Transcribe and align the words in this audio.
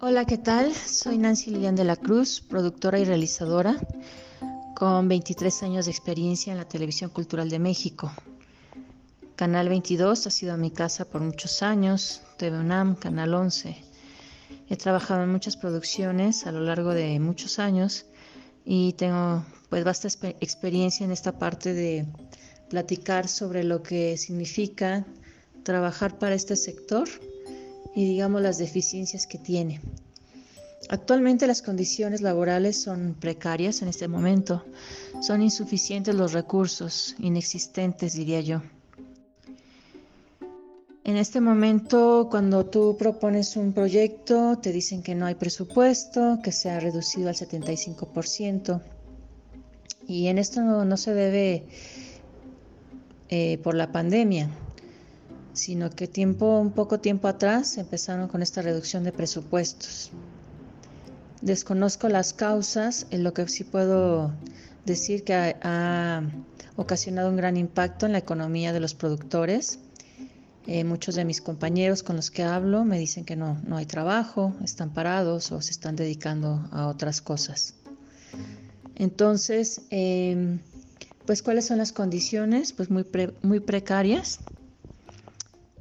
Hola, 0.00 0.26
¿qué 0.26 0.38
tal? 0.38 0.72
Soy 0.72 1.18
Nancy 1.18 1.50
Lilian 1.50 1.74
de 1.74 1.82
la 1.82 1.96
Cruz, 1.96 2.40
productora 2.40 3.00
y 3.00 3.04
realizadora, 3.04 3.76
con 4.76 5.08
23 5.08 5.64
años 5.64 5.86
de 5.86 5.90
experiencia 5.90 6.52
en 6.52 6.58
la 6.58 6.68
televisión 6.68 7.10
cultural 7.10 7.50
de 7.50 7.58
México. 7.58 8.12
Canal 9.34 9.68
22 9.68 10.28
ha 10.28 10.30
sido 10.30 10.56
mi 10.56 10.70
casa 10.70 11.04
por 11.04 11.20
muchos 11.20 11.64
años, 11.64 12.22
TV 12.36 12.60
UNAM, 12.60 12.94
Canal 12.94 13.34
11. 13.34 13.76
He 14.70 14.76
trabajado 14.76 15.24
en 15.24 15.32
muchas 15.32 15.56
producciones 15.56 16.46
a 16.46 16.52
lo 16.52 16.60
largo 16.60 16.94
de 16.94 17.18
muchos 17.18 17.58
años 17.58 18.06
y 18.64 18.92
tengo 18.92 19.44
pues 19.68 19.82
vasta 19.82 20.06
experiencia 20.38 21.04
en 21.04 21.10
esta 21.10 21.40
parte 21.40 21.74
de 21.74 22.06
platicar 22.70 23.26
sobre 23.26 23.64
lo 23.64 23.82
que 23.82 24.16
significa 24.16 25.04
trabajar 25.64 26.20
para 26.20 26.36
este 26.36 26.54
sector 26.54 27.08
y 27.98 28.04
digamos 28.04 28.40
las 28.42 28.58
deficiencias 28.58 29.26
que 29.26 29.38
tiene. 29.38 29.80
Actualmente 30.88 31.48
las 31.48 31.62
condiciones 31.62 32.20
laborales 32.20 32.80
son 32.80 33.16
precarias 33.18 33.82
en 33.82 33.88
este 33.88 34.06
momento, 34.06 34.64
son 35.20 35.42
insuficientes 35.42 36.14
los 36.14 36.32
recursos, 36.32 37.16
inexistentes 37.18 38.12
diría 38.12 38.40
yo. 38.40 38.62
En 41.02 41.16
este 41.16 41.40
momento, 41.40 42.28
cuando 42.30 42.66
tú 42.66 42.96
propones 42.96 43.56
un 43.56 43.72
proyecto, 43.72 44.56
te 44.62 44.70
dicen 44.70 45.02
que 45.02 45.16
no 45.16 45.26
hay 45.26 45.34
presupuesto, 45.34 46.38
que 46.40 46.52
se 46.52 46.70
ha 46.70 46.78
reducido 46.78 47.28
al 47.28 47.34
75%. 47.34 48.80
Y 50.06 50.28
en 50.28 50.38
esto 50.38 50.60
no, 50.60 50.96
se 50.96 51.14
debe 51.14 51.64
eh, 53.28 53.58
por 53.58 53.74
la 53.74 53.90
pandemia, 53.90 54.50
sino 55.58 55.90
que 55.90 56.06
tiempo, 56.06 56.58
un 56.58 56.72
poco 56.72 57.00
tiempo 57.00 57.28
atrás 57.28 57.78
empezaron 57.78 58.28
con 58.28 58.42
esta 58.42 58.62
reducción 58.62 59.04
de 59.04 59.12
presupuestos. 59.12 60.10
Desconozco 61.42 62.08
las 62.08 62.32
causas, 62.32 63.06
en 63.10 63.22
lo 63.24 63.32
que 63.34 63.46
sí 63.48 63.64
puedo 63.64 64.32
decir 64.84 65.24
que 65.24 65.34
ha 65.34 66.22
ocasionado 66.76 67.28
un 67.28 67.36
gran 67.36 67.56
impacto 67.56 68.06
en 68.06 68.12
la 68.12 68.18
economía 68.18 68.72
de 68.72 68.80
los 68.80 68.94
productores 68.94 69.78
eh, 70.70 70.84
muchos 70.84 71.14
de 71.14 71.24
mis 71.24 71.40
compañeros 71.40 72.02
con 72.02 72.16
los 72.16 72.30
que 72.30 72.42
hablo 72.42 72.84
me 72.84 72.98
dicen 72.98 73.24
que 73.24 73.36
no, 73.36 73.58
no 73.66 73.78
hay 73.78 73.86
trabajo, 73.86 74.54
están 74.62 74.92
parados 74.92 75.50
o 75.50 75.62
se 75.62 75.70
están 75.70 75.96
dedicando 75.96 76.68
a 76.72 76.88
otras 76.88 77.22
cosas. 77.22 77.72
Entonces, 78.94 79.80
em, 79.88 80.58
pues 81.24 81.42
cuáles 81.42 81.64
son 81.64 81.78
las 81.78 81.92
condiciones, 81.92 82.74
pues 82.74 82.90
muy, 82.90 83.06
muy 83.40 83.60
precarias. 83.60 84.40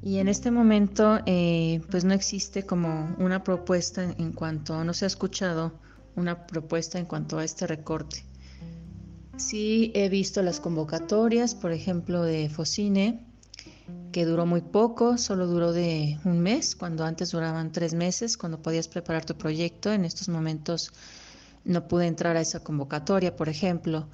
Y 0.08 0.20
en 0.20 0.30
este 0.30 0.52
momento, 0.52 1.20
eh, 1.26 1.82
pues 1.92 2.06
no 2.06 2.14
existe 2.14 2.66
como 2.66 3.14
una 3.18 3.44
propuesta 3.44 4.04
en 4.04 4.32
cuanto, 4.32 4.82
no 4.86 4.94
se 4.94 5.04
ha 5.04 5.08
escuchado 5.08 5.74
una 6.16 6.48
propuesta 6.48 6.98
en 6.98 7.06
cuanto 7.06 7.40
a 7.40 7.44
este 7.44 7.68
recorte. 7.68 8.24
Sí 9.36 9.92
he 9.96 10.08
visto 10.08 10.42
las 10.44 10.62
convocatorias, 10.62 11.56
por 11.56 11.74
ejemplo, 11.74 12.24
de 12.24 12.48
Focine, 12.48 13.28
que 14.14 14.24
duró 14.24 14.46
muy 14.46 14.62
poco, 14.62 15.18
solo 15.18 15.46
duró 15.46 15.74
de 15.74 16.18
un 16.24 16.40
mes, 16.40 16.78
cuando 16.78 17.04
antes 17.04 17.32
duraban 17.32 17.74
tres 17.74 17.94
meses, 17.94 18.38
cuando 18.38 18.62
podías 18.62 18.88
preparar 18.88 19.26
tu 19.26 19.36
proyecto. 19.36 19.92
En 19.92 20.06
estos 20.06 20.30
momentos 20.30 20.94
no 21.66 21.90
pude 21.90 22.08
entrar 22.08 22.38
a 22.38 22.42
esa 22.42 22.62
convocatoria, 22.62 23.36
por 23.36 23.50
ejemplo. 23.50 24.08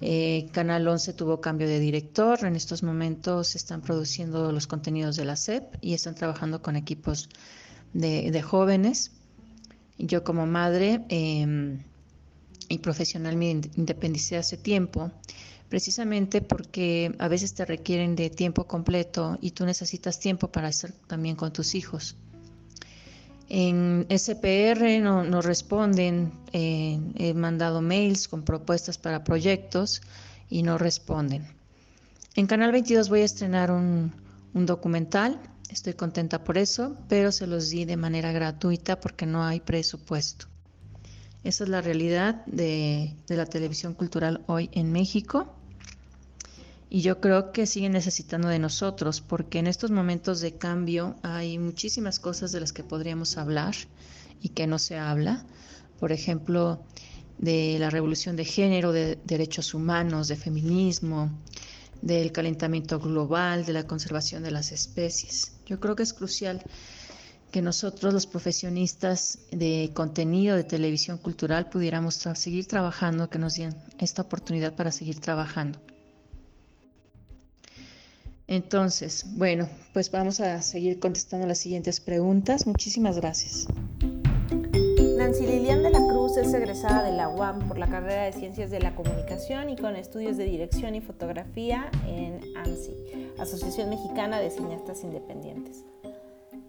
Eh, 0.00 0.48
Canal 0.52 0.88
11 0.88 1.12
tuvo 1.12 1.40
cambio 1.40 1.68
de 1.68 1.78
director, 1.78 2.44
en 2.44 2.56
estos 2.56 2.82
momentos 2.82 3.54
están 3.54 3.82
produciendo 3.82 4.50
los 4.50 4.66
contenidos 4.66 5.16
de 5.16 5.26
la 5.26 5.36
SEP 5.36 5.74
y 5.82 5.92
están 5.92 6.14
trabajando 6.14 6.62
con 6.62 6.76
equipos 6.76 7.28
de, 7.92 8.42
jóvenes. 8.42 9.12
Yo 9.98 10.24
como 10.24 10.46
madre 10.46 11.04
em, 11.10 11.82
y 12.68 12.78
profesional 12.78 13.36
me 13.36 13.50
independicé 13.50 14.38
hace 14.38 14.56
tiempo 14.56 15.10
precisamente 15.68 16.40
porque 16.40 17.14
a 17.18 17.28
veces 17.28 17.54
te 17.54 17.64
requieren 17.64 18.16
de 18.16 18.30
tiempo 18.30 18.66
completo 18.66 19.38
y 19.40 19.50
tú 19.52 19.66
necesitas 19.66 20.18
tiempo 20.18 20.48
para 20.48 20.68
estar 20.68 20.92
también 21.06 21.36
con 21.36 21.52
tus 21.52 21.74
hijos. 21.74 22.16
En 23.52 24.06
SPR 24.08 25.00
no, 25.00 25.42
responden, 25.42 26.32
he 26.52 27.34
mandado 27.34 27.82
mails 27.82 28.28
con 28.28 28.44
propuestas 28.44 28.96
para 28.96 29.24
proyectos 29.24 30.02
y 30.48 30.62
no 30.62 30.78
responden. 30.78 31.44
En 32.36 32.46
Canal 32.46 32.70
22 32.70 33.08
voy 33.08 33.22
a 33.22 33.24
estrenar 33.24 33.72
un, 33.72 34.12
documental, 34.54 35.40
estoy 35.68 35.94
contenta 35.94 36.44
por 36.44 36.58
eso, 36.58 36.96
pero 37.08 37.32
se 37.32 37.48
los 37.48 37.70
di 37.70 37.84
de 37.84 37.96
manera 37.96 38.30
gratuita 38.30 39.00
porque 39.00 39.26
no 39.26 39.42
hay 39.42 39.58
presupuesto. 39.58 40.46
Esa 41.42 41.64
es 41.64 41.70
la 41.70 41.80
realidad 41.80 42.46
de 42.46 43.16
la 43.26 43.46
televisión 43.46 43.94
cultural 43.94 44.44
hoy 44.46 44.70
en 44.72 44.92
México. 44.92 45.59
Y 46.92 47.02
yo 47.02 47.20
creo 47.20 47.52
que 47.52 47.66
siguen 47.66 47.92
necesitando 47.92 48.48
de 48.48 48.58
nosotros, 48.58 49.20
porque 49.20 49.60
en 49.60 49.68
estos 49.68 49.92
momentos 49.92 50.40
de 50.40 50.58
cambio 50.58 51.14
hay 51.22 51.56
muchísimas 51.56 52.18
cosas 52.18 52.50
de 52.50 52.58
las 52.58 52.72
que 52.72 52.82
podríamos 52.82 53.38
hablar 53.38 53.76
y 54.42 54.48
que 54.48 54.66
no 54.66 54.80
se 54.80 54.98
habla. 54.98 55.46
Por 56.00 56.10
ejemplo, 56.10 56.82
de 57.38 57.76
la 57.78 57.90
revolución 57.90 58.34
de 58.34 58.44
género, 58.44 58.90
de 58.90 59.20
derechos 59.24 59.72
humanos, 59.72 60.26
de 60.26 60.34
feminismo, 60.34 61.30
del 62.02 62.32
calentamiento 62.32 62.98
global, 62.98 63.64
de 63.64 63.72
la 63.72 63.86
conservación 63.86 64.42
de 64.42 64.50
las 64.50 64.72
especies. 64.72 65.52
Yo 65.66 65.78
creo 65.78 65.94
que 65.94 66.02
es 66.02 66.12
crucial 66.12 66.60
que 67.52 67.62
nosotros 67.62 68.12
los 68.12 68.26
profesionistas 68.26 69.38
de 69.52 69.92
contenido 69.94 70.56
de 70.56 70.64
televisión 70.64 71.18
cultural 71.18 71.68
pudiéramos 71.68 72.14
seguir 72.34 72.66
trabajando, 72.66 73.30
que 73.30 73.38
nos 73.38 73.54
den 73.54 73.76
esta 73.98 74.22
oportunidad 74.22 74.74
para 74.74 74.90
seguir 74.90 75.20
trabajando. 75.20 75.78
Entonces, 78.50 79.24
bueno, 79.36 79.68
pues 79.92 80.10
vamos 80.10 80.40
a 80.40 80.60
seguir 80.60 80.98
contestando 80.98 81.46
las 81.46 81.58
siguientes 81.58 82.00
preguntas. 82.00 82.66
Muchísimas 82.66 83.16
gracias. 83.16 83.68
Nancy 85.16 85.46
Lilian 85.46 85.84
de 85.84 85.90
la 85.90 86.00
Cruz 86.00 86.36
es 86.36 86.52
egresada 86.52 87.04
de 87.04 87.12
la 87.12 87.28
UAM 87.28 87.68
por 87.68 87.78
la 87.78 87.86
carrera 87.86 88.24
de 88.24 88.32
Ciencias 88.32 88.72
de 88.72 88.80
la 88.80 88.96
Comunicación 88.96 89.70
y 89.70 89.76
con 89.76 89.94
estudios 89.94 90.36
de 90.36 90.46
Dirección 90.46 90.96
y 90.96 91.00
Fotografía 91.00 91.92
en 92.08 92.40
AMSI, 92.56 93.34
Asociación 93.38 93.88
Mexicana 93.88 94.40
de 94.40 94.50
Cineastas 94.50 95.04
Independientes. 95.04 95.84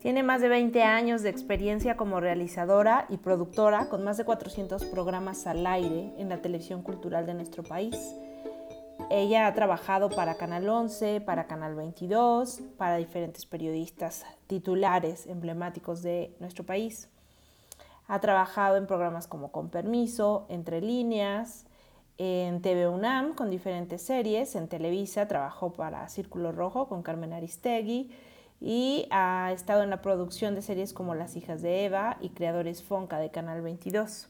Tiene 0.02 0.22
más 0.22 0.42
de 0.42 0.50
20 0.50 0.84
años 0.84 1.24
de 1.24 1.30
experiencia 1.30 1.98
como 1.98 2.20
realizadora 2.20 3.08
y 3.10 3.18
productora 3.18 3.90
con 3.90 4.04
más 4.04 4.18
de 4.18 4.26
400 4.26 4.86
programas 4.86 5.48
al 5.48 5.66
aire 5.66 6.14
en 6.20 6.30
la 6.30 6.44
televisión 6.44 6.84
cultural 6.84 7.26
de 7.26 7.34
nuestro 7.34 7.64
país 7.64 7.98
ella 9.12 9.46
ha 9.46 9.54
trabajado 9.54 10.10
para 10.10 10.36
Canal 10.36 10.70
11, 10.70 11.20
para 11.22 11.46
Canal 11.46 11.76
22, 11.76 12.62
para 12.78 12.96
diferentes 12.96 13.46
periodistas 13.46 14.26
titulares 14.48 15.28
emblemáticos 15.28 16.02
de 16.02 16.34
nuestro 16.40 16.66
país. 16.66 17.10
Ha 18.08 18.20
trabajado 18.22 18.78
en 18.78 18.88
programas 18.88 19.28
como 19.28 19.52
Con 19.52 19.70
Permiso, 19.70 20.46
Entre 20.48 20.80
Líneas, 20.80 21.66
en 22.18 22.62
TV 22.62 22.88
UNAM 22.88 23.34
con 23.34 23.50
diferentes 23.50 24.02
series, 24.02 24.56
en 24.56 24.68
Televisa 24.68 25.28
trabajó 25.28 25.74
para 25.74 26.08
Círculo 26.08 26.52
Rojo 26.52 26.88
con 26.88 27.04
Carmen 27.04 27.34
Aristegui 27.34 28.12
y 28.62 29.08
ha 29.10 29.52
estado 29.52 29.84
en 29.84 29.90
la 29.90 30.02
producción 30.02 30.56
de 30.56 30.62
series 30.62 30.94
como 30.94 31.16
Las 31.16 31.36
hijas 31.36 31.62
de 31.62 31.84
Eva 31.84 32.18
y 32.22 32.30
Creadores 32.30 32.82
Fonca 32.82 33.18
de 33.20 33.32
Canal 33.32 33.62
22. 33.62 34.30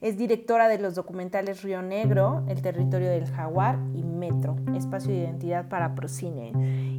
Es 0.00 0.16
directora 0.16 0.68
de 0.68 0.78
los 0.78 0.94
documentales 0.94 1.62
Río 1.62 1.82
Negro, 1.82 2.42
El 2.48 2.62
territorio 2.62 3.10
del 3.10 3.30
jaguar 3.30 3.78
y 3.94 4.02
Metro, 4.02 4.56
espacio 4.74 5.12
de 5.12 5.18
identidad 5.18 5.68
para 5.68 5.94
Procine. 5.94 6.52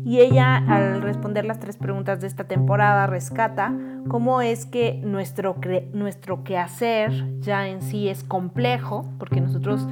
Y 0.06 0.20
ella, 0.20 0.58
al 0.58 1.02
responder 1.02 1.46
las 1.46 1.60
tres 1.60 1.78
preguntas 1.78 2.22
de 2.22 2.28
esta 2.28 2.44
temporada, 2.44 3.08
rescata 3.08 3.74
cómo 4.08 4.42
es 4.42 4.68
que 4.68 5.02
nuestro, 5.04 5.56
nuestro 5.94 6.44
quehacer 6.44 7.40
ya 7.40 7.68
en 7.68 7.82
sí 7.82 8.08
es 8.08 8.24
complejo, 8.24 9.10
porque 9.18 9.42
nosotros 9.42 9.88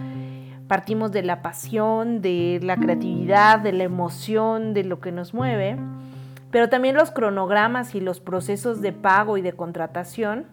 partimos 0.67 1.11
de 1.11 1.23
la 1.23 1.41
pasión, 1.41 2.21
de 2.21 2.59
la 2.61 2.77
creatividad, 2.77 3.57
de 3.57 3.71
la 3.71 3.85
emoción, 3.85 4.75
de 4.75 4.83
lo 4.83 4.99
que 4.99 5.11
nos 5.11 5.33
mueve, 5.33 5.77
pero 6.51 6.69
también 6.69 6.95
los 6.95 7.09
cronogramas 7.09 7.95
y 7.95 8.01
los 8.01 8.19
procesos 8.19 8.81
de 8.81 8.91
pago 8.91 9.35
y 9.37 9.41
de 9.41 9.53
contratación 9.53 10.45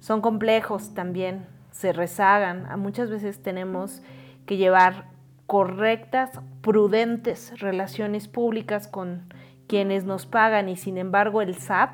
son 0.00 0.20
complejos 0.20 0.92
también 0.92 1.53
se 1.74 1.92
rezagan. 1.92 2.66
A 2.70 2.76
muchas 2.76 3.10
veces 3.10 3.42
tenemos 3.42 4.00
que 4.46 4.56
llevar 4.56 5.08
correctas, 5.46 6.40
prudentes 6.62 7.58
relaciones 7.60 8.28
públicas 8.28 8.86
con 8.86 9.24
quienes 9.66 10.04
nos 10.04 10.24
pagan 10.24 10.68
y 10.68 10.76
sin 10.76 10.98
embargo 10.98 11.42
el 11.42 11.56
SAT, 11.56 11.90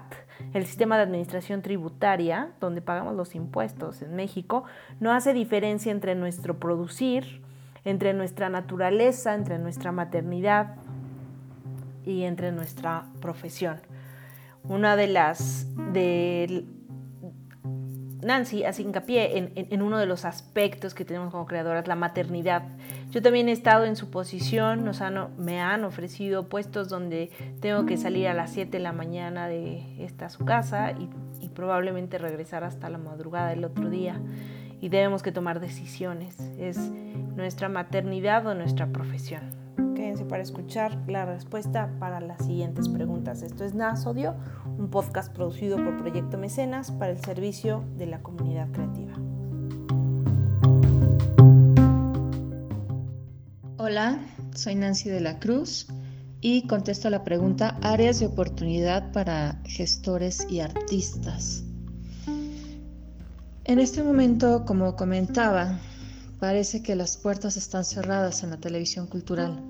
el 0.53 0.67
sistema 0.67 0.97
de 0.97 1.05
administración 1.05 1.63
tributaria, 1.63 2.51
donde 2.61 2.83
pagamos 2.83 3.15
los 3.15 3.35
impuestos 3.35 4.03
en 4.03 4.15
México, 4.15 4.65
no 5.01 5.13
hace 5.13 5.33
diferencia 5.33 5.91
entre 5.91 6.15
nuestro 6.15 6.59
producir, 6.59 7.41
entre 7.85 8.13
nuestra 8.13 8.51
naturaleza, 8.51 9.35
entre 9.35 9.59
nuestra 9.59 9.93
maternidad 9.93 10.77
y 12.05 12.25
entre 12.25 12.53
nuestra 12.53 13.05
profesión. 13.21 13.79
Una 14.63 14.95
de 14.97 15.07
las 15.07 15.67
de 15.93 16.67
Nancy 18.31 18.63
hace 18.63 18.83
hincapié 18.83 19.51
en, 19.57 19.83
uno 19.83 19.99
de 19.99 20.07
los 20.07 20.25
aspectos 20.25 20.95
que 20.95 21.05
tenemos 21.05 21.33
como 21.33 21.47
creadoras, 21.47 21.89
la 21.89 21.97
maternidad. 21.97 22.63
Yo 23.11 23.21
también 23.23 23.49
he 23.49 23.53
estado 23.53 23.87
en 23.87 23.97
su 23.97 24.09
posición, 24.09 24.85
nos 24.85 25.01
me 25.37 25.61
han 25.61 25.83
ofrecido 25.83 26.49
puestos 26.49 26.89
donde 26.89 27.33
tengo 27.61 27.87
que 27.87 27.97
salir 27.97 28.29
a 28.29 28.35
las 28.35 28.53
7 28.53 28.71
de 28.71 28.79
la 28.79 28.93
mañana 28.93 29.49
de 29.49 29.83
esta 30.05 30.29
su 30.29 30.45
casa 30.45 30.93
y, 30.93 31.11
y 31.45 31.49
probablemente 31.49 32.19
regresar 32.19 32.63
hasta 32.63 32.89
la 32.89 32.99
madrugada 32.99 33.49
del 33.49 33.65
otro 33.65 33.91
día. 33.91 34.21
Y 34.81 34.91
debemos 34.91 35.25
que 35.25 35.33
tomar 35.33 35.59
decisiones. 35.59 36.39
Es 36.57 36.79
nuestra 37.35 37.69
maternidad 37.69 38.47
o 38.47 38.55
nuestra 38.55 38.87
profesión. 38.87 39.60
Quédense 40.01 40.25
para 40.25 40.43
escuchar 40.43 40.99
la 41.09 41.27
respuesta 41.27 41.95
para 41.99 42.23
las 42.23 42.47
siguientes 42.47 42.89
preguntas. 42.89 43.43
Esto 43.43 43.67
es 43.67 43.75
Nasodio, 43.75 44.35
un 44.79 44.89
podcast 44.89 45.31
producido 45.31 45.77
por 45.77 45.99
Proyecto 45.99 46.39
Mecenas 46.39 46.91
para 46.91 47.11
el 47.11 47.19
servicio 47.19 47.85
de 47.99 48.07
la 48.07 48.23
comunidad 48.23 48.71
creativa. 48.73 49.13
Hola, 53.77 54.19
soy 54.55 54.75
Nancy 54.75 55.11
de 55.11 55.21
la 55.21 55.39
Cruz 55.39 55.89
y 56.41 56.67
contesto 56.67 57.11
la 57.11 57.23
pregunta 57.23 57.77
áreas 57.83 58.21
de 58.21 58.27
oportunidad 58.29 59.13
para 59.13 59.61
gestores 59.67 60.47
y 60.49 60.61
artistas. 60.61 61.63
En 63.65 63.79
este 63.79 64.03
momento, 64.03 64.65
como 64.65 64.97
comentaba, 64.97 65.79
parece 66.39 66.83
que 66.83 66.97
las 66.97 67.19
puertas 67.19 67.59
están 67.59 67.85
cerradas 67.85 68.43
en 68.43 68.49
la 68.49 68.57
televisión 68.57 69.07
cultural. 69.07 69.63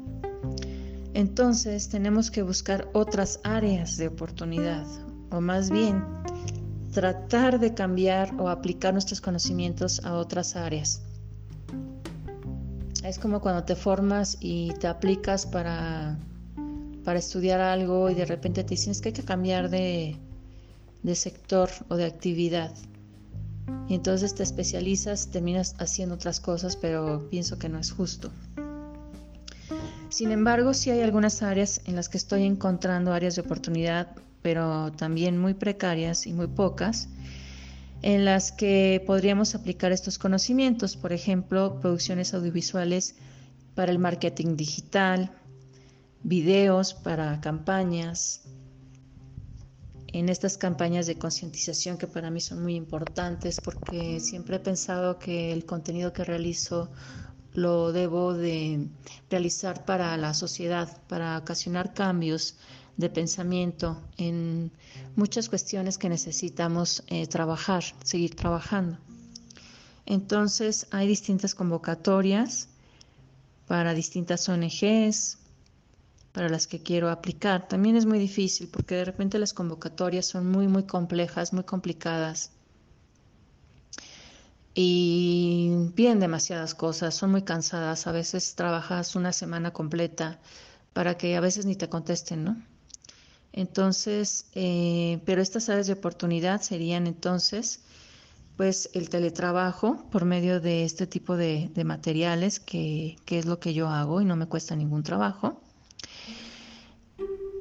Entonces 1.14 1.88
tenemos 1.88 2.30
que 2.30 2.42
buscar 2.42 2.88
otras 2.92 3.40
áreas 3.42 3.96
de 3.96 4.08
oportunidad, 4.08 4.86
o 5.30 5.40
más 5.40 5.70
bien 5.70 6.04
tratar 6.92 7.60
de 7.60 7.74
cambiar 7.74 8.34
o 8.38 8.48
aplicar 8.48 8.92
nuestros 8.92 9.20
conocimientos 9.20 10.04
a 10.04 10.14
otras 10.14 10.56
áreas. 10.56 11.02
Es 13.04 13.18
como 13.18 13.40
cuando 13.40 13.64
te 13.64 13.74
formas 13.74 14.36
y 14.40 14.72
te 14.74 14.86
aplicas 14.86 15.46
para, 15.46 16.18
para 17.04 17.18
estudiar 17.18 17.60
algo 17.60 18.10
y 18.10 18.14
de 18.14 18.26
repente 18.26 18.62
te 18.62 18.70
dicen 18.70 18.92
que 19.00 19.08
hay 19.08 19.12
que 19.12 19.24
cambiar 19.24 19.70
de, 19.70 20.16
de 21.02 21.14
sector 21.14 21.70
o 21.88 21.96
de 21.96 22.04
actividad. 22.04 22.72
Y 23.88 23.94
entonces 23.94 24.34
te 24.34 24.42
especializas, 24.42 25.28
terminas 25.30 25.74
haciendo 25.78 26.14
otras 26.16 26.40
cosas, 26.40 26.76
pero 26.76 27.28
pienso 27.30 27.58
que 27.58 27.68
no 27.68 27.78
es 27.78 27.90
justo. 27.90 28.30
Sin 30.10 30.32
embargo, 30.32 30.74
sí 30.74 30.90
hay 30.90 31.02
algunas 31.02 31.40
áreas 31.40 31.80
en 31.84 31.94
las 31.94 32.08
que 32.08 32.18
estoy 32.18 32.42
encontrando 32.42 33.12
áreas 33.12 33.36
de 33.36 33.42
oportunidad, 33.42 34.08
pero 34.42 34.90
también 34.92 35.38
muy 35.38 35.54
precarias 35.54 36.26
y 36.26 36.32
muy 36.32 36.48
pocas, 36.48 37.08
en 38.02 38.24
las 38.24 38.50
que 38.50 39.02
podríamos 39.06 39.54
aplicar 39.54 39.92
estos 39.92 40.18
conocimientos, 40.18 40.96
por 40.96 41.12
ejemplo, 41.12 41.78
producciones 41.80 42.34
audiovisuales 42.34 43.14
para 43.76 43.92
el 43.92 44.00
marketing 44.00 44.56
digital, 44.56 45.30
videos 46.24 46.92
para 46.92 47.40
campañas, 47.40 48.42
en 50.12 50.28
estas 50.28 50.58
campañas 50.58 51.06
de 51.06 51.18
concientización 51.18 51.96
que 51.96 52.08
para 52.08 52.30
mí 52.30 52.40
son 52.40 52.62
muy 52.62 52.74
importantes 52.74 53.60
porque 53.60 54.18
siempre 54.18 54.56
he 54.56 54.60
pensado 54.60 55.20
que 55.20 55.52
el 55.52 55.64
contenido 55.64 56.12
que 56.12 56.24
realizo 56.24 56.90
lo 57.54 57.92
debo 57.92 58.34
de 58.34 58.88
realizar 59.28 59.84
para 59.84 60.16
la 60.16 60.34
sociedad, 60.34 61.02
para 61.08 61.38
ocasionar 61.38 61.94
cambios 61.94 62.56
de 62.96 63.08
pensamiento 63.08 64.00
en 64.16 64.70
muchas 65.16 65.48
cuestiones 65.48 65.98
que 65.98 66.08
necesitamos 66.08 67.02
eh, 67.08 67.26
trabajar, 67.26 67.82
seguir 68.04 68.36
trabajando. 68.36 68.98
Entonces 70.06 70.86
hay 70.90 71.06
distintas 71.06 71.54
convocatorias 71.54 72.68
para 73.66 73.94
distintas 73.94 74.48
ONGs, 74.48 75.38
para 76.32 76.48
las 76.48 76.66
que 76.66 76.80
quiero 76.80 77.10
aplicar. 77.10 77.68
También 77.68 77.96
es 77.96 78.06
muy 78.06 78.18
difícil 78.18 78.68
porque 78.68 78.96
de 78.96 79.04
repente 79.04 79.38
las 79.38 79.52
convocatorias 79.52 80.26
son 80.26 80.50
muy, 80.50 80.68
muy 80.68 80.84
complejas, 80.84 81.52
muy 81.52 81.64
complicadas 81.64 82.52
y 84.74 85.90
piden 85.94 86.20
demasiadas 86.20 86.74
cosas, 86.74 87.14
son 87.14 87.32
muy 87.32 87.42
cansadas, 87.42 88.06
a 88.06 88.12
veces 88.12 88.54
trabajas 88.54 89.16
una 89.16 89.32
semana 89.32 89.72
completa 89.72 90.40
para 90.92 91.16
que 91.16 91.36
a 91.36 91.40
veces 91.40 91.66
ni 91.66 91.76
te 91.76 91.88
contesten, 91.88 92.44
¿no? 92.44 92.62
Entonces, 93.52 94.46
eh, 94.54 95.20
pero 95.24 95.42
estas 95.42 95.68
áreas 95.68 95.88
de 95.88 95.94
oportunidad 95.94 96.60
serían 96.60 97.08
entonces, 97.08 97.80
pues 98.56 98.90
el 98.94 99.08
teletrabajo 99.08 100.04
por 100.10 100.24
medio 100.24 100.60
de 100.60 100.84
este 100.84 101.06
tipo 101.06 101.36
de, 101.36 101.70
materiales, 101.84 102.60
que, 102.60 103.16
que, 103.24 103.38
es 103.40 103.46
lo 103.46 103.58
que 103.58 103.74
yo 103.74 103.88
hago 103.88 104.20
y 104.20 104.24
no 104.24 104.36
me 104.36 104.46
cuesta 104.46 104.76
ningún 104.76 105.02
trabajo. 105.02 105.60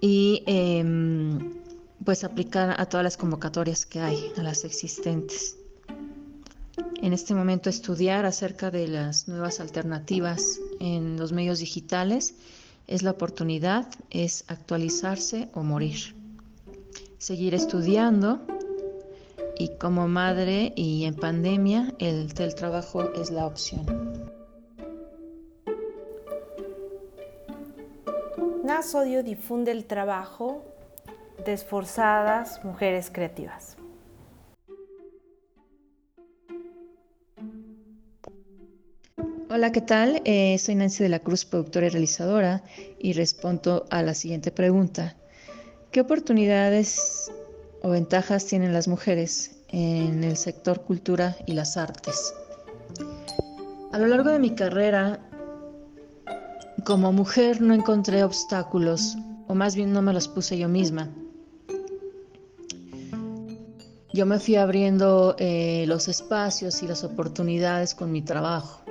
Y 0.02 0.44
em, 0.46 1.54
pues 2.06 2.24
aplicar 2.24 2.80
a 2.80 2.86
todas 2.86 3.04
las 3.04 3.18
convocatorias 3.18 3.86
que 3.86 4.00
hay, 4.00 4.32
a 4.38 4.44
las 4.44 4.64
existentes 4.64 5.58
en 7.02 7.14
este 7.14 7.34
momento 7.34 7.70
estudiar 7.70 8.26
acerca 8.26 8.72
de 8.72 8.88
las 8.88 9.28
nuevas 9.28 9.60
alternativas 9.60 10.60
en 10.80 11.18
los 11.18 11.32
medios 11.32 11.60
digitales 11.60 12.36
es 12.88 13.04
la 13.04 13.12
oportunidad, 13.12 13.88
es 14.10 14.44
actualizarse 14.48 15.50
o 15.54 15.64
morir. 15.64 16.16
Seguir 17.18 17.54
estudiando 17.54 18.40
y 19.58 19.70
como 19.78 20.08
madre 20.08 20.74
y 20.76 21.06
en 21.06 21.16
pandemia 21.16 21.94
el 22.00 22.34
teletrabajo 22.34 23.14
es 23.14 23.30
la 23.30 23.46
opción. 23.46 23.86
Nasodio 28.64 29.24
difunde 29.24 29.72
el 29.72 29.86
trabajo 29.86 30.64
de 31.44 31.54
esforzadas 31.54 32.64
mujeres 32.64 33.10
creativas. 33.12 33.79
Hola, 39.52 39.72
¿qué 39.72 39.82
tal? 39.82 40.22
Eh, 40.26 40.60
soy 40.60 40.76
Nancy 40.76 41.02
de 41.02 41.10
la 41.10 41.22
Cruz, 41.22 41.44
productora 41.44 41.88
y 41.88 41.90
realizadora, 41.90 42.62
y 43.00 43.14
respondo 43.14 43.88
a 43.90 44.04
la 44.04 44.14
siguiente 44.14 44.52
pregunta. 44.52 45.16
¿Qué 45.90 46.02
oportunidades 46.02 47.32
o 47.82 47.90
ventajas 47.90 48.46
tienen 48.46 48.74
las 48.74 48.88
mujeres 48.88 49.58
en 49.70 50.24
el 50.24 50.38
sector 50.38 50.84
cultura 50.84 51.36
y 51.48 51.54
las 51.54 51.78
artes? 51.78 52.32
A 53.92 53.98
lo 53.98 54.06
largo 54.06 54.30
de 54.30 54.38
mi 54.38 54.52
carrera, 54.52 55.20
como 56.86 57.12
mujer 57.12 57.60
no 57.60 57.74
encontré 57.74 58.24
obstáculos, 58.24 59.18
o 59.48 59.56
más 59.56 59.76
bien 59.76 59.92
no 59.92 60.04
me 60.04 60.14
los 60.14 60.28
puse 60.28 60.60
yo 60.60 60.70
misma. 60.70 61.10
Yo 64.14 64.28
me 64.28 64.38
fui 64.38 64.58
abriendo 64.58 65.36
eh, 65.40 65.86
los 65.88 66.08
espacios 66.08 66.84
y 66.84 66.88
las 66.88 67.04
oportunidades 67.04 67.96
con 67.96 68.12
mi 68.12 68.22
trabajo 68.22 68.84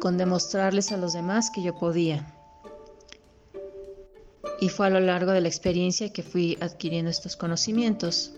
con 0.00 0.18
demostrarles 0.18 0.92
a 0.92 0.96
los 0.96 1.12
demás 1.12 1.50
que 1.50 1.62
yo 1.62 1.74
podía. 1.74 2.26
Y 4.60 4.68
fue 4.68 4.86
a 4.86 4.90
lo 4.90 5.00
largo 5.00 5.32
de 5.32 5.40
la 5.40 5.48
experiencia 5.48 6.12
que 6.12 6.22
fui 6.22 6.56
adquiriendo 6.60 7.10
estos 7.10 7.36
conocimientos. 7.36 8.32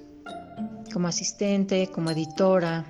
Como 0.93 1.07
asistente, 1.07 1.89
como 1.89 2.11
editora, 2.11 2.85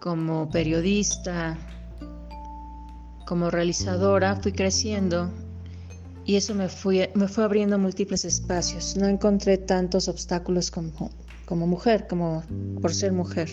como 0.00 0.48
periodista, 0.48 1.58
como 3.26 3.50
realizadora, 3.50 4.36
fui 4.36 4.52
creciendo 4.52 5.30
y 6.24 6.36
eso 6.36 6.54
me, 6.54 6.68
me 7.14 7.28
fue 7.28 7.44
abriendo 7.44 7.78
múltiples 7.78 8.24
espacios. 8.24 8.96
No 8.96 9.08
encontré 9.08 9.58
tantos 9.58 10.08
obstáculos 10.08 10.70
como, 10.70 11.10
como 11.44 11.66
mujer, 11.66 12.06
como 12.06 12.42
por 12.80 12.94
ser 12.94 13.12
mujer. 13.12 13.50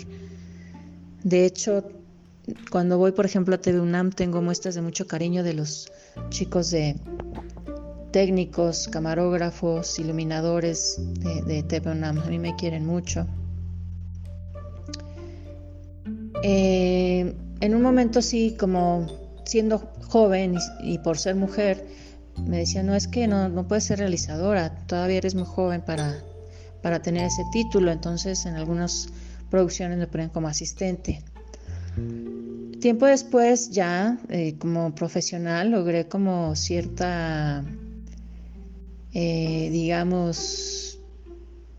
De 1.24 1.46
hecho, 1.46 1.84
cuando 2.72 2.98
voy, 2.98 3.12
por 3.12 3.26
ejemplo, 3.26 3.56
a 3.56 3.58
TV 3.58 3.80
UNAM, 3.80 4.12
tengo 4.12 4.42
muestras 4.42 4.76
de 4.76 4.82
mucho 4.82 5.08
cariño 5.08 5.44
de 5.44 5.54
los 5.54 5.92
chicos 6.30 6.72
de 6.72 6.96
técnicos, 8.12 8.88
camarógrafos, 8.88 10.00
iluminadores 10.00 10.98
de, 11.20 11.42
de 11.42 11.64
TV 11.64 11.92
UNAM. 11.92 12.20
A 12.20 12.26
mí 12.26 12.40
me 12.40 12.56
quieren 12.56 12.86
mucho. 12.86 13.28
Eh, 16.44 17.36
en 17.60 17.76
un 17.76 17.82
momento 17.82 18.22
sí, 18.22 18.56
como 18.60 19.08
siendo 19.46 19.80
joven 20.08 20.58
y, 20.82 21.00
por 21.00 21.18
ser 21.18 21.36
mujer, 21.36 21.86
me 22.46 22.60
decían, 22.60 22.86
no, 22.86 22.96
es 22.96 23.08
que 23.08 23.28
no, 23.28 23.50
no 23.50 23.68
puedes 23.68 23.86
ser 23.86 24.00
realizadora, 24.00 24.86
todavía 24.86 25.18
eres 25.18 25.36
muy 25.36 25.46
joven 25.46 25.82
para, 25.82 26.16
para 26.82 27.02
tener 27.02 27.26
ese 27.26 27.44
título. 27.52 27.92
Entonces 27.92 28.46
en 28.46 28.56
algunas 28.56 29.10
producciones 29.50 29.98
me 29.98 30.08
ponen 30.08 30.30
como 30.30 30.48
asistente. 30.48 31.24
Tiempo 32.80 33.08
después 33.08 33.72
ya 33.72 34.20
eh, 34.30 34.56
como 34.60 34.94
profesional 34.94 35.72
logré 35.72 36.08
como 36.08 36.56
cierta, 36.56 37.66
eh, 39.14 39.70
digamos, 39.72 41.00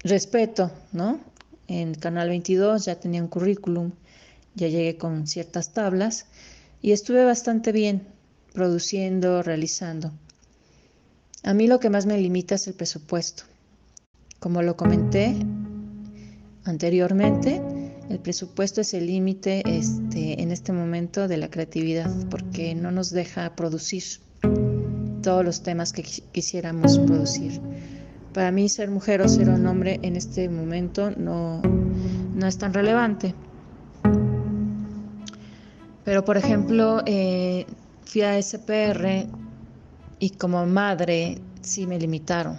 respeto, 0.00 0.72
¿no? 0.92 1.20
En 1.68 1.94
Canal 1.94 2.28
22 2.30 2.84
ya 2.84 2.98
tenía 2.98 3.22
un 3.22 3.28
currículum, 3.28 3.92
ya 4.54 4.68
llegué 4.68 4.96
con 4.96 5.26
ciertas 5.26 5.72
tablas 5.72 6.26
y 6.82 6.92
estuve 6.92 7.24
bastante 7.24 7.70
bien 7.70 8.08
produciendo, 8.52 9.42
realizando. 9.42 10.12
A 11.44 11.54
mí 11.54 11.68
lo 11.68 11.78
que 11.78 11.90
más 11.90 12.06
me 12.06 12.18
limita 12.18 12.56
es 12.56 12.66
el 12.66 12.74
presupuesto. 12.74 13.44
Como 14.40 14.62
lo 14.62 14.76
comenté 14.76 15.36
anteriormente, 16.64 17.62
el 18.08 18.18
presupuesto 18.20 18.80
es 18.80 18.94
el 18.94 19.06
límite 19.06 19.62
este, 19.66 20.40
en 20.40 20.50
este 20.50 20.72
momento 20.72 21.28
de 21.28 21.36
la 21.36 21.50
creatividad 21.50 22.10
porque 22.30 22.74
no 22.74 22.90
nos 22.90 23.10
deja 23.10 23.54
producir 23.54 24.02
todos 25.22 25.44
los 25.44 25.62
temas 25.62 25.92
que 25.92 26.02
quisiéramos 26.02 26.98
producir. 26.98 27.60
Para 28.32 28.50
mí 28.50 28.68
ser 28.68 28.90
mujer 28.90 29.20
o 29.20 29.28
ser 29.28 29.48
un 29.48 29.66
hombre 29.66 29.98
en 30.02 30.16
este 30.16 30.48
momento 30.48 31.10
no, 31.10 31.60
no 32.34 32.46
es 32.46 32.56
tan 32.56 32.72
relevante. 32.72 33.34
Pero 36.04 36.24
por 36.24 36.36
ejemplo, 36.38 37.02
eh, 37.04 37.66
fui 38.04 38.22
a 38.22 38.40
SPR 38.40 39.26
y 40.18 40.30
como 40.30 40.64
madre 40.66 41.38
sí 41.60 41.86
me 41.86 41.98
limitaron. 41.98 42.58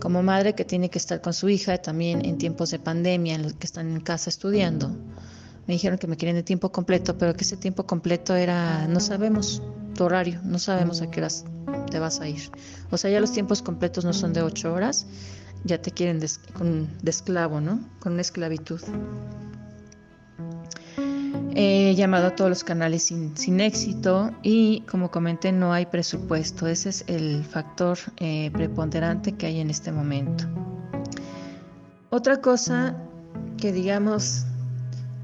Como 0.00 0.22
madre 0.22 0.54
que 0.54 0.64
tiene 0.64 0.90
que 0.90 0.98
estar 0.98 1.20
con 1.20 1.32
su 1.32 1.48
hija 1.48 1.78
también 1.78 2.24
en 2.24 2.38
tiempos 2.38 2.70
de 2.70 2.78
pandemia, 2.78 3.34
en 3.34 3.42
los 3.42 3.54
que 3.54 3.66
están 3.66 3.90
en 3.90 4.00
casa 4.00 4.30
estudiando, 4.30 4.90
me 5.66 5.74
dijeron 5.74 5.98
que 5.98 6.06
me 6.06 6.16
quieren 6.16 6.36
de 6.36 6.42
tiempo 6.42 6.70
completo, 6.70 7.18
pero 7.18 7.34
que 7.34 7.44
ese 7.44 7.56
tiempo 7.56 7.86
completo 7.86 8.34
era, 8.34 8.86
no 8.88 9.00
sabemos 9.00 9.62
tu 9.94 10.04
horario, 10.04 10.40
no 10.44 10.58
sabemos 10.58 11.02
a 11.02 11.10
qué 11.10 11.20
horas 11.20 11.44
te 11.90 11.98
vas 11.98 12.20
a 12.20 12.28
ir. 12.28 12.50
O 12.90 12.96
sea, 12.96 13.10
ya 13.10 13.20
los 13.20 13.32
tiempos 13.32 13.60
completos 13.60 14.04
no 14.04 14.12
son 14.12 14.32
de 14.32 14.42
ocho 14.42 14.72
horas, 14.72 15.06
ya 15.64 15.82
te 15.82 15.90
quieren 15.90 16.20
de, 16.20 16.30
de 17.02 17.10
esclavo, 17.10 17.60
¿no? 17.60 17.80
Con 17.98 18.12
una 18.12 18.22
esclavitud. 18.22 18.80
He 21.60 21.96
llamado 21.96 22.28
a 22.28 22.36
todos 22.36 22.50
los 22.50 22.62
canales 22.62 23.02
sin, 23.02 23.60
éxito 23.60 24.30
y 24.44 24.82
como 24.82 25.10
comenté 25.10 25.50
no 25.50 25.72
hay 25.72 25.86
presupuesto. 25.86 26.68
Ese 26.68 26.90
es 26.90 27.04
el 27.08 27.44
factor 27.44 27.98
eh, 28.18 28.52
preponderante 28.52 29.32
que 29.32 29.46
hay 29.46 29.58
en 29.58 29.68
este 29.68 29.90
momento. 29.90 30.44
Otra 32.10 32.40
cosa 32.40 32.96
que 33.56 33.72
digamos 33.72 34.44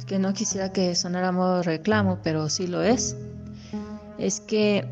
que 0.08 0.18
no 0.18 0.32
quisiera 0.32 0.72
que 0.72 0.96
sonara 0.96 1.30
modo 1.30 1.62
reclamo, 1.62 2.18
pero 2.24 2.48
sí 2.48 2.66
lo 2.66 2.82
es, 2.82 3.16
es 4.18 4.40
que 4.40 4.88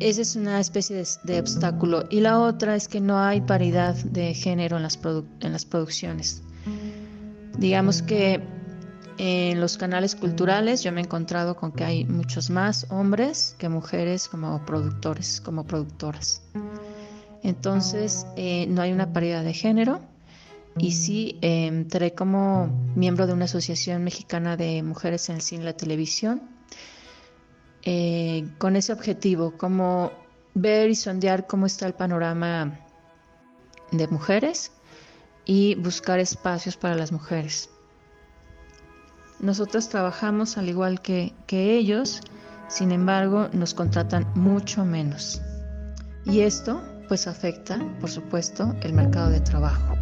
esa 0.00 0.20
es 0.20 0.36
una 0.36 0.60
especie 0.60 1.02
de, 1.24 1.40
obstáculo. 1.40 2.04
Y 2.10 2.20
la 2.20 2.38
otra 2.40 2.76
es 2.76 2.86
que 2.86 3.00
no 3.00 3.18
hay 3.18 3.40
paridad 3.40 3.94
de 3.94 4.34
género 4.34 4.76
en 4.76 4.82
las, 4.82 4.98
en 5.40 5.52
las 5.52 5.64
producciones. 5.64 6.42
Digamos 7.58 8.02
que 8.02 8.55
en 9.18 9.60
los 9.60 9.78
canales 9.78 10.14
culturales 10.14 10.82
yo 10.82 10.92
me 10.92 11.00
he 11.00 11.04
encontrado 11.04 11.56
con 11.56 11.72
que 11.72 11.84
hay 11.84 12.04
muchos 12.04 12.50
más 12.50 12.86
hombres 12.90 13.54
que 13.58 13.68
mujeres 13.68 14.28
como 14.28 14.64
productores, 14.64 15.40
como 15.40 15.64
productoras. 15.64 16.42
Entonces 17.42 18.26
eh, 18.36 18.66
no 18.68 18.82
hay 18.82 18.92
una 18.92 19.12
paridad 19.12 19.44
de 19.44 19.54
género 19.54 20.00
y 20.78 20.92
sí 20.92 21.38
entré 21.40 22.12
como 22.12 22.66
miembro 22.94 23.26
de 23.26 23.32
una 23.32 23.46
asociación 23.46 24.04
mexicana 24.04 24.56
de 24.56 24.82
mujeres 24.82 25.28
en 25.28 25.36
el 25.36 25.42
cine 25.42 25.62
y 25.62 25.66
la 25.66 25.76
televisión 25.76 26.42
eh, 27.82 28.48
con 28.58 28.74
ese 28.74 28.92
objetivo, 28.92 29.56
como 29.56 30.10
ver 30.54 30.90
y 30.90 30.96
sondear 30.96 31.46
cómo 31.46 31.66
está 31.66 31.86
el 31.86 31.94
panorama 31.94 32.80
de 33.92 34.08
mujeres 34.08 34.72
y 35.44 35.76
buscar 35.76 36.18
espacios 36.18 36.76
para 36.76 36.96
las 36.96 37.12
mujeres. 37.12 37.70
Nosotros 39.40 39.90
trabajamos 39.90 40.56
al 40.56 40.68
igual 40.68 41.02
que, 41.02 41.34
ellos, 41.50 42.22
sin 42.68 42.90
embargo 42.90 43.48
nos 43.52 43.74
contratan 43.74 44.26
mucho 44.34 44.84
menos. 44.84 45.42
Y 46.24 46.40
esto 46.40 46.82
pues 47.06 47.26
afecta, 47.26 47.78
por 48.00 48.10
supuesto, 48.10 48.74
el 48.82 48.94
mercado 48.94 49.30
de 49.30 49.40
trabajo. 49.40 49.94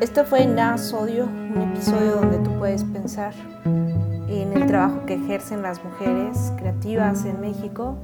Esto 0.00 0.24
fue 0.24 0.44
Nada 0.44 0.76
Sodio, 0.76 1.26
un 1.26 1.72
episodio 1.72 2.16
donde 2.16 2.38
tú 2.38 2.58
puedes 2.58 2.84
pensar 2.84 3.32
en 3.64 4.52
el 4.52 4.66
trabajo 4.66 5.06
que 5.06 5.14
ejercen 5.14 5.62
las 5.62 5.82
mujeres 5.82 6.52
creativas 6.58 7.24
en 7.24 7.40
México 7.40 7.96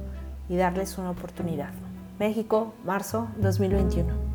y 0.47 0.55
darles 0.55 0.97
una 0.97 1.11
oportunidad. 1.11 1.71
México, 2.19 2.73
marzo 2.85 3.27
2021. 3.37 4.32